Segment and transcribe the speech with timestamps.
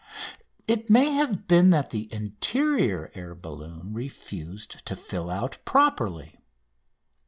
[0.67, 6.33] It may have been that the interior air balloon refused to fill out properly.